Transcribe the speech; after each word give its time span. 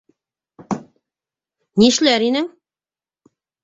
Нишләр 1.85 2.29
инең? 2.33 2.53